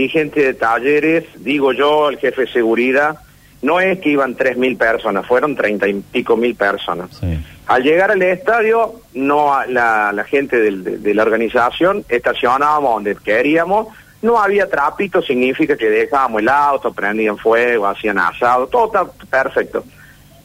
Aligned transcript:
dirigente 0.00 0.40
de 0.44 0.54
talleres, 0.54 1.24
digo 1.36 1.72
yo, 1.72 2.08
el 2.08 2.18
jefe 2.18 2.42
de 2.42 2.52
seguridad, 2.52 3.18
no 3.62 3.78
es 3.80 3.98
que 4.00 4.08
iban 4.10 4.34
tres 4.34 4.56
mil 4.56 4.76
personas, 4.76 5.26
fueron 5.26 5.54
treinta 5.54 5.86
y 5.86 5.94
pico 5.94 6.36
mil 6.36 6.54
personas. 6.54 7.10
Sí. 7.20 7.38
Al 7.66 7.82
llegar 7.82 8.10
al 8.10 8.22
estadio, 8.22 8.94
no 9.14 9.54
la, 9.68 10.12
la 10.12 10.24
gente 10.24 10.58
del- 10.58 10.82
de, 10.82 10.98
de 10.98 11.14
la 11.14 11.22
organización 11.22 12.04
estacionábamos 12.08 12.94
donde 12.94 13.14
queríamos, 13.16 13.88
no 14.22 14.38
había 14.40 14.68
trapito, 14.68 15.22
significa 15.22 15.76
que 15.76 15.88
dejábamos 15.88 16.40
el 16.42 16.48
auto, 16.48 16.92
prendían 16.92 17.36
fuego, 17.38 17.86
hacían 17.86 18.18
asado, 18.18 18.66
todo 18.66 18.86
está 18.86 19.04
perfecto. 19.30 19.84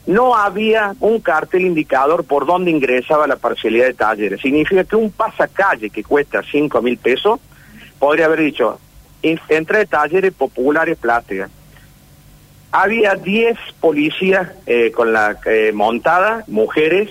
No 0.08 0.36
había 0.36 0.94
un 1.00 1.20
cartel 1.20 1.62
indicador 1.66 2.26
por 2.26 2.46
dónde 2.46 2.70
ingresaba 2.72 3.26
la 3.28 3.38
parcialidad 3.38 3.88
de 3.88 3.94
talleres. 3.96 4.40
Significa 4.42 4.84
que 4.84 4.96
un 4.96 5.12
pasacalle 5.12 5.90
que 5.90 6.04
cuesta 6.04 6.42
cinco 6.52 6.82
mil 6.82 6.98
pesos, 6.98 7.40
podría 7.98 8.26
haber 8.26 8.42
dicho, 8.42 8.80
"In- 9.26 9.40
entra 9.50 9.80
de 9.80 9.86
talleres 9.86 10.34
populares 10.34 10.98
plásticas. 10.98 11.50
Había 12.72 13.16
10 13.16 13.58
policías 13.80 14.50
eh, 14.66 14.92
con 14.92 15.14
la 15.14 15.38
eh, 15.46 15.72
montada, 15.74 16.44
mujeres, 16.48 17.10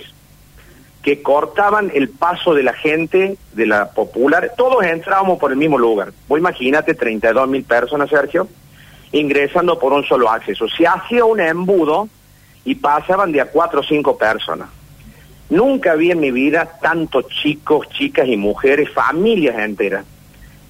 que 1.01 1.21
cortaban 1.21 1.91
el 1.93 2.09
paso 2.09 2.53
de 2.53 2.63
la 2.63 2.73
gente 2.73 3.37
de 3.53 3.65
la 3.65 3.89
popular. 3.91 4.51
Todos 4.57 4.83
entrábamos 4.83 5.39
por 5.39 5.51
el 5.51 5.57
mismo 5.57 5.77
lugar. 5.77 6.11
Vos 6.27 6.39
imagínate 6.39 6.93
32 6.93 7.47
mil 7.47 7.63
personas, 7.63 8.09
Sergio, 8.09 8.47
ingresando 9.11 9.77
por 9.79 9.93
un 9.93 10.03
solo 10.03 10.29
acceso. 10.29 10.67
Se 10.67 10.85
hacía 10.87 11.25
un 11.25 11.39
embudo 11.39 12.09
y 12.63 12.75
pasaban 12.75 13.31
de 13.31 13.41
a 13.41 13.45
cuatro 13.45 13.81
o 13.81 13.83
cinco 13.83 14.17
personas. 14.17 14.69
Nunca 15.49 15.93
vi 15.95 16.09
en 16.11 16.19
mi 16.19 16.31
vida 16.31 16.79
tantos 16.81 17.27
chicos, 17.27 17.87
chicas 17.89 18.27
y 18.27 18.35
mujeres, 18.35 18.89
familias 18.91 19.57
enteras. 19.59 20.05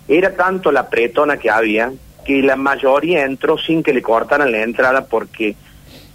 Era 0.07 0.35
tanto 0.35 0.71
la 0.71 0.89
pretona 0.89 1.37
que 1.37 1.49
había 1.49 1.91
que 2.25 2.41
la 2.41 2.55
mayoría 2.55 3.23
entró 3.23 3.57
sin 3.57 3.83
que 3.83 3.93
le 3.93 4.01
cortaran 4.01 4.51
la 4.51 4.63
entrada 4.63 5.05
porque 5.05 5.55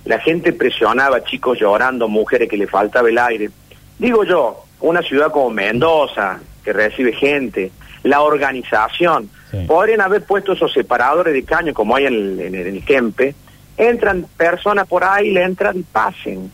la 0.05 0.19
gente 0.19 0.53
presionaba, 0.53 1.23
chicos 1.23 1.59
llorando, 1.59 2.09
mujeres 2.09 2.48
que 2.48 2.56
le 2.56 2.67
faltaba 2.67 3.09
el 3.09 3.19
aire. 3.19 3.50
Digo 3.98 4.25
yo, 4.25 4.65
una 4.81 5.03
ciudad 5.03 5.31
como 5.31 5.50
Mendoza, 5.50 6.41
que 6.65 6.73
recibe 6.73 7.12
gente, 7.12 7.70
la 8.03 8.23
organización, 8.23 9.31
Sí. 9.50 9.59
podrían 9.67 10.00
haber 10.00 10.25
puesto 10.25 10.53
esos 10.53 10.72
separadores 10.72 11.34
de 11.34 11.43
caño 11.43 11.75
como 11.75 11.97
hay 11.97 12.06
en 12.06 12.15
el, 12.15 12.41
en 12.41 12.55
el, 12.55 12.84
Kempe, 12.84 13.34
entran 13.77 14.27
personas 14.37 14.87
por 14.87 15.03
ahí, 15.03 15.31
le 15.33 15.43
entran 15.43 15.78
y 15.78 15.83
pasen. 15.83 16.50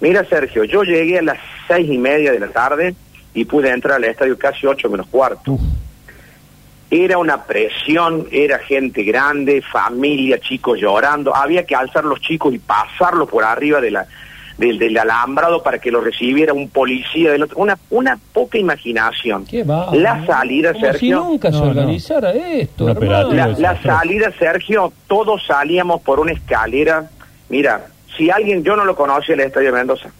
Mira, 0.00 0.24
Sergio, 0.26 0.64
yo 0.64 0.82
llegué 0.84 1.18
a 1.18 1.22
las 1.22 1.38
seis 1.66 1.88
y 1.90 1.96
media 1.96 2.32
de 2.32 2.40
la 2.40 2.48
tarde 2.48 2.94
y 3.32 3.46
pude 3.46 3.70
entrar 3.70 3.96
al 3.96 4.04
estadio 4.04 4.38
casi 4.38 4.66
ocho 4.66 4.90
menos 4.90 5.06
cuarto. 5.06 5.58
Era 6.90 7.18
una 7.18 7.44
presión, 7.44 8.28
era 8.30 8.58
gente 8.60 9.02
grande, 9.02 9.60
familia, 9.62 10.38
chicos 10.38 10.78
llorando. 10.78 11.34
Había 11.34 11.64
que 11.64 11.74
alzar 11.74 12.04
los 12.04 12.20
chicos 12.20 12.54
y 12.54 12.58
pasarlos 12.58 13.28
por 13.28 13.42
arriba 13.42 13.80
de 13.80 13.90
la, 13.90 14.06
del, 14.56 14.78
del 14.78 14.96
alambrado 14.96 15.64
para 15.64 15.78
que 15.80 15.90
lo 15.90 16.00
recibiera 16.00 16.52
un 16.52 16.68
policía 16.68 17.32
del 17.32 17.42
otro. 17.42 17.58
Una, 17.58 17.76
una 17.90 18.16
poca 18.32 18.56
imaginación. 18.58 19.44
¿Qué 19.46 19.64
va? 19.64 19.88
La 19.94 20.24
salida, 20.26 20.72
Como 20.74 20.84
Sergio. 20.86 21.22
si 21.22 21.28
nunca 21.28 21.50
se 21.50 21.58
No, 21.58 21.64
no. 21.64 21.70
organizara 21.70 22.30
esto. 22.32 22.86
La, 23.58 23.82
salida, 23.82 24.32
Sergio, 24.38 24.92
todos 25.08 25.44
salíamos 25.44 26.02
por 26.02 26.20
una 26.20 26.32
escalera. 26.32 27.10
Mira, 27.48 27.86
si 28.16 28.30
alguien, 28.30 28.62
yo 28.62 28.76
no 28.76 28.84
lo 28.84 28.94
conocía 28.94 29.34
el 29.34 29.40
Estadio 29.40 29.72
de 29.72 29.78
Mendoza, 29.78 30.10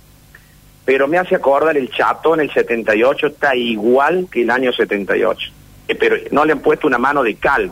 pero 0.85 1.07
me 1.07 1.17
hace 1.19 1.37
acordar 1.37 1.77
el 1.77 1.91
Chato 1.91 2.35
en 2.35 2.41
el 2.41 2.53
78, 2.53 3.29
está 3.29 3.55
igual 3.55 4.27
que 4.31 4.43
el 4.43 4.51
año 4.51 4.73
78. 4.73 5.51
Eh, 5.89 5.95
pero 5.95 6.17
no 6.31 6.45
le 6.45 6.53
han 6.53 6.61
puesto 6.61 6.87
una 6.87 6.99
mano 6.99 7.23
de 7.23 7.35
cal, 7.37 7.71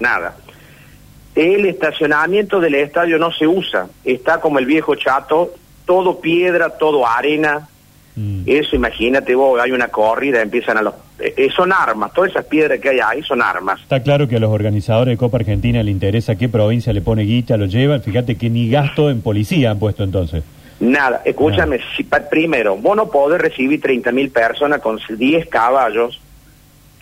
nada. 0.00 0.36
El 1.34 1.64
estacionamiento 1.64 2.60
del 2.60 2.74
estadio 2.74 3.18
no 3.18 3.32
se 3.32 3.46
usa, 3.46 3.86
está 4.04 4.40
como 4.40 4.58
el 4.58 4.66
viejo 4.66 4.94
Chato, 4.96 5.54
todo 5.86 6.20
piedra, 6.20 6.70
todo 6.70 7.06
arena, 7.06 7.68
Mm. 8.14 8.42
eso, 8.44 8.76
imagínate 8.76 9.34
vos, 9.34 9.58
hay 9.60 9.72
una 9.72 9.88
corrida, 9.88 10.42
empiezan 10.42 10.76
a 10.76 10.82
los... 10.82 10.94
eh, 11.18 11.32
eh, 11.36 11.48
son 11.54 11.72
armas, 11.72 12.12
todas 12.12 12.30
esas 12.30 12.44
piedras 12.44 12.78
que 12.78 12.90
hay 12.90 13.00
ahí 13.00 13.22
son 13.22 13.40
armas. 13.40 13.80
Está 13.80 14.02
claro 14.02 14.28
que 14.28 14.36
a 14.36 14.38
los 14.38 14.50
organizadores 14.50 15.12
de 15.12 15.16
Copa 15.16 15.38
Argentina 15.38 15.82
le 15.82 15.90
interesa 15.90 16.36
qué 16.36 16.48
provincia 16.48 16.92
le 16.92 17.00
pone 17.00 17.22
guita, 17.22 17.56
lo 17.56 17.66
lleva. 17.66 17.98
Fíjate 18.00 18.36
que 18.36 18.50
ni 18.50 18.68
gasto 18.68 19.08
en 19.08 19.22
policía 19.22 19.70
han 19.70 19.78
puesto 19.78 20.04
entonces. 20.04 20.44
Nada, 20.80 21.22
escúchame, 21.24 21.78
si 21.96 22.04
primero, 22.04 22.76
vos 22.76 22.96
no 22.96 23.08
podés 23.08 23.40
recibir 23.40 23.80
30 23.80 24.12
mil 24.12 24.30
personas 24.30 24.80
con 24.80 24.98
10 25.08 25.46
caballos 25.48 26.20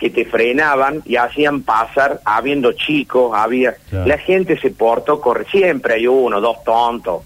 que 0.01 0.09
te 0.09 0.25
frenaban 0.25 1.03
y 1.05 1.15
hacían 1.15 1.61
pasar, 1.61 2.21
habiendo 2.25 2.73
chicos, 2.73 3.33
había... 3.35 3.75
Claro. 3.87 4.07
La 4.07 4.17
gente 4.17 4.59
se 4.59 4.71
portó, 4.71 5.21
corre, 5.21 5.45
siempre 5.51 5.93
hay 5.93 6.07
uno, 6.07 6.41
dos 6.41 6.63
tontos, 6.63 7.21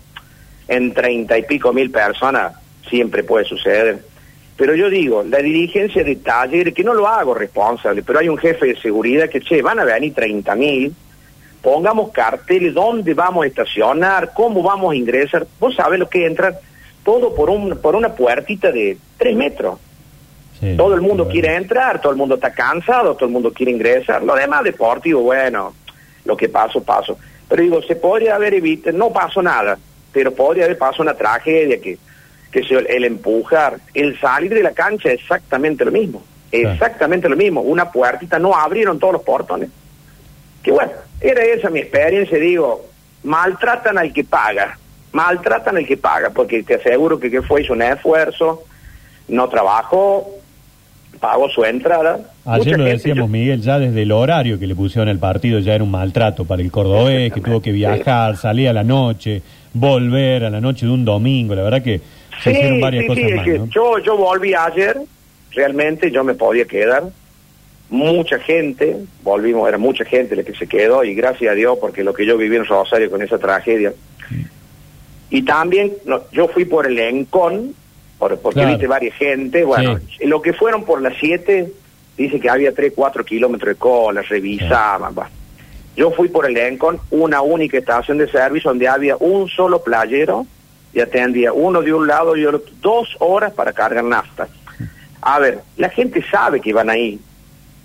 en 0.68 0.94
treinta 0.94 1.38
y 1.38 1.44
pico 1.44 1.72
mil 1.72 1.90
personas, 1.90 2.54
siempre 2.90 3.24
puede 3.24 3.46
suceder. 3.46 4.04
Pero 4.58 4.76
yo 4.76 4.90
digo, 4.90 5.24
la 5.24 5.38
dirigencia 5.38 6.04
de 6.04 6.18
taller, 6.18 6.74
que 6.74 6.84
no 6.84 6.94
lo 6.94 7.08
hago 7.08 7.34
responsable, 7.34 8.04
pero 8.04 8.20
hay 8.20 8.28
un 8.28 8.38
jefe 8.38 8.66
de 8.66 8.76
seguridad 8.76 9.30
que, 9.30 9.40
che, 9.40 9.62
van 9.62 9.80
a 9.80 9.86
venir 9.86 10.14
30 10.14 10.54
mil, 10.56 10.94
pongamos 11.62 12.12
carteles, 12.12 12.74
dónde 12.74 13.14
vamos 13.14 13.46
a 13.46 13.48
estacionar, 13.48 14.34
cómo 14.34 14.62
vamos 14.62 14.92
a 14.92 14.98
ingresar. 14.98 15.48
Vos 15.62 15.76
sabés 15.76 15.98
lo 15.98 16.10
que 16.10 16.26
entra, 16.26 16.60
todo 17.06 17.34
por, 17.34 17.50
un, 17.50 17.78
por 17.78 17.96
una 17.96 18.14
puertita 18.14 18.70
de 18.74 18.98
tres 19.18 19.34
metros. 19.34 19.80
Sí, 20.60 20.76
Todo 20.78 20.96
el 20.96 21.02
mundo 21.02 21.26
bueno. 21.26 21.32
quiere 21.32 21.56
entrar, 21.56 22.00
todo 22.02 22.12
el 22.12 22.18
mundo 22.18 22.36
está 22.36 22.52
cansado, 22.52 23.16
todo 23.16 23.26
el 23.26 23.32
mundo 23.32 23.52
quiere 23.52 23.72
ingresar. 23.72 24.24
Lo 24.24 24.36
demás 24.36 24.64
deportivo, 24.64 25.22
bueno, 25.22 25.74
lo 26.24 26.38
que 26.38 26.50
pasó, 26.50 26.82
pasó. 26.82 27.18
Pero 27.50 27.62
digo, 27.62 27.82
se 27.84 27.96
podría 27.96 28.36
haber 28.36 28.54
evitado, 28.54 28.98
no 28.98 29.12
pasó 29.12 29.42
nada, 29.42 29.78
pero 30.12 30.34
podría 30.34 30.66
haber 30.66 30.78
pasado 30.78 31.04
una 31.04 31.14
tragedia 31.14 31.80
que, 31.80 31.98
que 32.52 32.64
se, 32.64 32.76
el 32.76 33.04
empujar, 33.04 33.78
el 33.94 34.20
salir 34.20 34.54
de 34.54 34.64
la 34.64 34.72
cancha 34.72 35.10
es 35.10 35.20
exactamente 35.22 35.84
lo 35.84 35.92
mismo. 35.92 36.24
Claro. 36.50 36.72
Exactamente 36.72 37.28
lo 37.28 37.36
mismo. 37.36 37.62
Una 37.62 37.92
puertita, 37.92 38.40
no 38.40 38.56
abrieron 38.56 38.98
todos 38.98 39.14
los 39.14 39.24
portones. 39.24 39.70
Que 40.64 40.72
bueno, 40.72 40.92
era 41.20 41.44
esa 41.44 41.70
mi 41.70 41.80
experiencia, 41.80 42.38
digo, 42.40 42.86
maltratan 43.24 43.98
al 43.98 44.14
que 44.14 44.24
paga, 44.24 44.78
maltratan 45.12 45.78
al 45.78 45.86
que 45.86 45.98
paga, 45.98 46.30
porque 46.30 46.64
te 46.64 46.76
aseguro 46.76 47.20
que 47.20 47.30
que 47.30 47.42
fue, 47.42 47.62
hizo 47.62 47.74
un 47.74 47.82
esfuerzo, 47.82 48.64
no 49.28 49.50
trabajó, 49.50 50.28
pagó 51.20 51.50
su 51.50 51.64
entrada. 51.66 52.20
Ayer 52.46 52.66
Mucha 52.74 52.78
lo 52.78 52.84
decíamos, 52.86 53.24
yo- 53.26 53.28
Miguel, 53.28 53.62
ya 53.62 53.80
desde 53.80 54.02
el 54.04 54.12
horario 54.12 54.60
que 54.60 54.68
le 54.68 54.76
pusieron 54.76 55.10
al 55.10 55.20
partido 55.20 55.60
ya 55.60 55.76
era 55.76 55.84
un 55.84 55.92
maltrato 55.92 56.46
para 56.46 56.62
el 56.62 56.72
cordobés, 56.72 57.32
que 57.34 57.42
tuvo 57.42 57.62
que 57.62 57.72
viajar, 57.72 58.38
salir 58.38 58.70
a 58.70 58.74
la 58.74 58.84
noche, 58.84 59.42
volver 59.74 60.46
a 60.46 60.50
la 60.50 60.62
noche 60.62 60.86
de 60.86 60.92
un 60.92 61.04
domingo. 61.06 61.56
La 61.56 61.64
verdad 61.64 61.82
que 61.82 62.00
se 62.44 62.52
Sí, 62.52 62.58
hicieron 62.58 62.82
varias 62.82 63.04
sí, 63.04 63.08
cosas 63.08 63.24
sí, 63.24 63.30
es 63.30 63.36
más, 63.36 63.46
que 63.46 63.60
¿no? 63.60 63.66
yo, 63.70 64.00
yo 64.00 64.18
volví 64.18 64.54
ayer, 64.54 64.98
realmente 65.52 66.12
yo 66.12 66.24
me 66.24 66.34
podía 66.34 66.66
quedar. 66.66 67.04
Mucha 67.90 68.40
gente, 68.40 68.98
volvimos, 69.24 69.68
era 69.70 69.78
mucha 69.78 70.04
gente 70.06 70.36
la 70.36 70.44
que 70.44 70.56
se 70.56 70.66
quedó 70.68 71.04
y 71.04 71.14
gracias 71.14 71.52
a 71.52 71.56
Dios 71.56 71.78
porque 71.80 72.04
lo 72.04 72.14
que 72.14 72.26
yo 72.26 72.36
viví 72.38 72.56
en 72.56 72.66
Rosario 72.66 73.12
con 73.12 73.22
esa 73.22 73.38
tragedia. 73.38 73.94
Y 75.30 75.42
también 75.44 75.94
no, 76.06 76.22
yo 76.32 76.48
fui 76.48 76.66
por 76.66 76.88
el 76.88 76.98
Encon, 76.98 77.74
por, 78.30 78.40
porque 78.40 78.60
Claro. 78.60 78.70
viste 78.72 78.88
varias 78.88 79.16
gente, 79.16 79.64
bueno, 79.64 80.00
lo 80.22 80.42
que 80.42 80.54
fueron 80.54 80.84
por 80.86 81.02
las 81.02 81.14
7, 81.20 81.72
dice 82.18 82.40
que 82.40 82.50
había 82.50 82.74
3, 82.74 82.94
4 82.96 83.24
kilómetros 83.26 83.70
de 83.70 83.76
cola, 83.76 84.22
revisaban, 84.22 85.14
va. 85.18 85.30
Yo 85.96 86.12
fui 86.12 86.28
por 86.28 86.46
el 86.46 86.58
Encon, 86.58 87.00
una 87.12 87.42
única 87.42 87.78
estación 87.78 88.18
de 88.18 88.30
servicio 88.30 88.70
donde 88.72 88.88
había 88.88 89.16
un 89.18 89.48
solo 89.48 89.82
playero 89.82 90.46
y 90.94 91.00
atendía 91.00 91.54
uno 91.54 91.82
de 91.82 91.94
un 91.94 92.08
lado 92.08 92.36
y 92.36 92.46
otro, 92.46 92.62
dos 92.82 93.16
horas 93.20 93.54
para 93.54 93.72
cargar 93.74 94.04
nafta. 94.04 94.48
A 95.22 95.40
ver, 95.40 95.60
la 95.78 95.90
gente 95.90 96.24
sabe 96.30 96.60
que 96.62 96.74
van 96.74 96.90
ahí, 96.90 97.20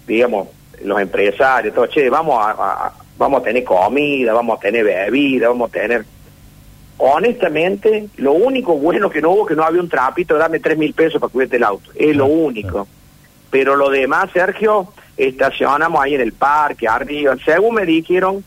digamos, 0.06 0.48
los 0.84 1.00
empresarios, 1.00 1.74
todo, 1.74 1.86
che, 1.86 2.08
vamos 2.10 2.38
a, 2.44 2.50
a- 2.52 2.92
vamos 3.18 3.40
a 3.42 3.44
tener 3.44 3.64
comida, 3.64 4.32
vamos 4.32 4.58
a 4.58 4.60
tener 4.60 4.82
bebida, 4.84 5.48
vamos 5.48 5.68
a 5.68 5.72
tener... 5.72 6.04
Honestamente, 7.02 8.10
lo 8.18 8.32
único 8.32 8.76
bueno 8.76 9.08
que 9.08 9.22
no 9.22 9.30
hubo, 9.30 9.46
que 9.46 9.54
no 9.54 9.64
había 9.64 9.80
un 9.80 9.88
trapito, 9.88 10.36
dame 10.36 10.60
tres 10.60 10.76
mil 10.76 10.92
pesos 10.92 11.18
para 11.18 11.32
cuidarte 11.32 11.56
el 11.56 11.64
auto, 11.64 11.90
es 11.94 12.14
lo 12.14 12.26
único. 12.26 12.86
Pero 13.50 13.74
lo 13.74 13.88
demás, 13.88 14.28
Sergio, 14.34 14.92
estacionamos 15.16 15.98
ahí 15.98 16.14
en 16.14 16.20
el 16.20 16.34
parque, 16.34 16.86
arriba. 16.86 17.34
Según 17.42 17.76
me 17.76 17.86
dijeron 17.86 18.44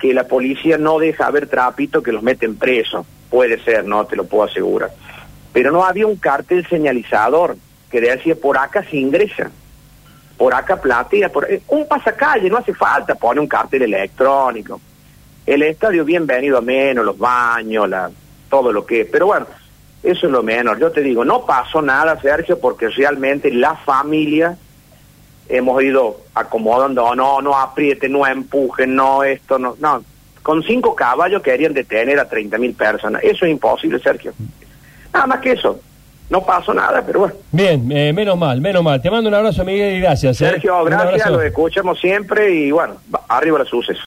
que 0.00 0.12
la 0.12 0.26
policía 0.26 0.78
no 0.78 0.98
deja 0.98 1.30
ver 1.30 1.46
trapito 1.46 2.02
que 2.02 2.10
los 2.10 2.24
meten 2.24 2.56
presos. 2.56 3.06
Puede 3.30 3.62
ser, 3.62 3.84
no 3.84 4.04
te 4.04 4.16
lo 4.16 4.24
puedo 4.24 4.44
asegurar. 4.44 4.90
Pero 5.52 5.70
no 5.70 5.84
había 5.84 6.08
un 6.08 6.16
cartel 6.16 6.66
señalizador 6.66 7.56
que 7.88 8.00
decía 8.00 8.34
por 8.34 8.58
acá 8.58 8.82
se 8.82 8.96
ingresa. 8.96 9.48
Por 10.36 10.54
acá 10.54 10.80
platea, 10.80 11.28
por 11.28 11.48
eh, 11.48 11.62
un 11.68 11.86
pasacalle, 11.86 12.50
no 12.50 12.56
hace 12.56 12.74
falta, 12.74 13.14
pone 13.14 13.38
un 13.38 13.46
cartel 13.46 13.82
electrónico. 13.82 14.80
El 15.44 15.62
estadio 15.62 16.04
bienvenido 16.04 16.58
a 16.58 16.60
menos, 16.60 17.04
los 17.04 17.18
baños, 17.18 17.88
la, 17.88 18.10
todo 18.48 18.72
lo 18.72 18.86
que... 18.86 19.04
Pero 19.04 19.26
bueno, 19.26 19.46
eso 20.02 20.26
es 20.26 20.32
lo 20.32 20.42
menor. 20.42 20.78
Yo 20.78 20.90
te 20.92 21.00
digo, 21.00 21.24
no 21.24 21.44
pasó 21.46 21.82
nada, 21.82 22.20
Sergio, 22.20 22.58
porque 22.58 22.88
realmente 22.88 23.52
la 23.52 23.74
familia 23.74 24.56
hemos 25.48 25.82
ido 25.82 26.20
acomodando, 26.34 27.14
no, 27.14 27.42
no 27.42 27.58
apriete, 27.58 28.08
no 28.08 28.26
empujen, 28.26 28.94
no 28.94 29.24
esto, 29.24 29.58
no, 29.58 29.76
no. 29.80 30.02
Con 30.42 30.62
cinco 30.62 30.94
caballos 30.94 31.42
querían 31.42 31.72
detener 31.72 32.18
a 32.18 32.28
30 32.28 32.58
mil 32.58 32.74
personas. 32.74 33.22
Eso 33.22 33.44
es 33.44 33.52
imposible, 33.52 34.00
Sergio. 34.00 34.32
Nada 35.12 35.26
más 35.26 35.40
que 35.40 35.52
eso. 35.52 35.80
No 36.30 36.42
pasó 36.42 36.72
nada, 36.72 37.02
pero 37.04 37.20
bueno. 37.20 37.34
Bien, 37.50 37.92
eh, 37.92 38.10
menos 38.12 38.38
mal, 38.38 38.60
menos 38.60 38.82
mal. 38.82 39.02
Te 39.02 39.10
mando 39.10 39.28
un 39.28 39.34
abrazo, 39.34 39.64
Miguel, 39.64 39.96
y 39.96 40.00
gracias. 40.00 40.40
¿eh? 40.40 40.50
Sergio, 40.50 40.82
gracias, 40.84 41.30
lo 41.30 41.42
escuchamos 41.42 42.00
siempre 42.00 42.50
y 42.50 42.70
bueno, 42.70 42.96
arriba 43.28 43.58
los 43.58 43.68
sucesos. 43.68 44.00